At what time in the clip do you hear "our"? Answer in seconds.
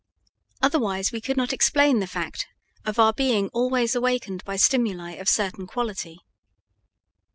2.97-3.13